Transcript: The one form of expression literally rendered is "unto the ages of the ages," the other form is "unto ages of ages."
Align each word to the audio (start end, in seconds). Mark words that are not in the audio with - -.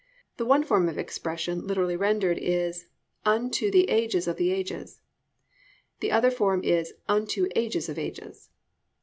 The 0.37 0.47
one 0.47 0.63
form 0.63 0.89
of 0.89 0.97
expression 0.97 1.67
literally 1.67 1.95
rendered 1.95 2.39
is 2.39 2.87
"unto 3.23 3.69
the 3.69 3.87
ages 3.87 4.27
of 4.27 4.37
the 4.37 4.49
ages," 4.49 4.99
the 5.99 6.09
other 6.11 6.31
form 6.31 6.63
is 6.63 6.93
"unto 7.07 7.47
ages 7.55 7.87
of 7.87 7.99
ages." 7.99 8.49